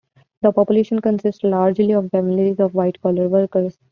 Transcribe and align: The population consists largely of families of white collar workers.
The 0.41 0.51
population 0.51 0.99
consists 0.99 1.43
largely 1.43 1.91
of 1.91 2.09
families 2.09 2.59
of 2.59 2.73
white 2.73 2.99
collar 3.03 3.29
workers. 3.29 3.77